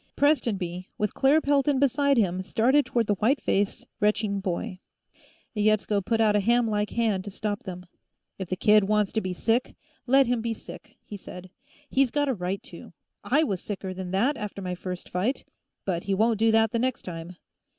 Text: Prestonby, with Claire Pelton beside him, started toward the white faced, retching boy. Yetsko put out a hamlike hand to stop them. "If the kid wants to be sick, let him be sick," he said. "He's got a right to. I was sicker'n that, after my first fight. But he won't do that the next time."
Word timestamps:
Prestonby, 0.15 0.87
with 0.97 1.13
Claire 1.13 1.41
Pelton 1.41 1.77
beside 1.77 2.17
him, 2.17 2.41
started 2.41 2.87
toward 2.87 3.05
the 3.05 3.13
white 3.13 3.39
faced, 3.39 3.85
retching 3.99 4.39
boy. 4.39 4.79
Yetsko 5.55 6.01
put 6.03 6.19
out 6.19 6.35
a 6.35 6.39
hamlike 6.39 6.89
hand 6.89 7.23
to 7.23 7.29
stop 7.29 7.61
them. 7.61 7.85
"If 8.39 8.49
the 8.49 8.55
kid 8.55 8.85
wants 8.85 9.11
to 9.11 9.21
be 9.21 9.33
sick, 9.33 9.75
let 10.07 10.25
him 10.25 10.41
be 10.41 10.55
sick," 10.55 10.97
he 11.05 11.17
said. 11.17 11.51
"He's 11.87 12.09
got 12.09 12.29
a 12.29 12.33
right 12.33 12.63
to. 12.63 12.93
I 13.23 13.43
was 13.43 13.61
sicker'n 13.61 14.09
that, 14.09 14.37
after 14.37 14.59
my 14.59 14.73
first 14.73 15.07
fight. 15.07 15.45
But 15.85 16.05
he 16.05 16.15
won't 16.15 16.39
do 16.39 16.51
that 16.51 16.71
the 16.71 16.79
next 16.79 17.03
time." 17.03 17.35